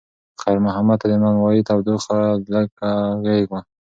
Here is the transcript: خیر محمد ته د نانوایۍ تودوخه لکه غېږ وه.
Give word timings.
خیر 0.41 0.57
محمد 0.65 0.97
ته 1.01 1.05
د 1.11 1.13
نانوایۍ 1.23 1.61
تودوخه 1.67 2.17
لکه 2.53 2.89
غېږ 3.23 3.45
وه. 3.51 3.59